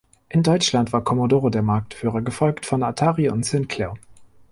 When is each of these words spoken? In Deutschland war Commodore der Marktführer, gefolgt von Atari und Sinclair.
In 0.29 0.41
Deutschland 0.41 0.93
war 0.93 1.03
Commodore 1.03 1.51
der 1.51 1.61
Marktführer, 1.61 2.23
gefolgt 2.23 2.65
von 2.65 2.81
Atari 2.81 3.29
und 3.29 3.45
Sinclair. 3.45 3.93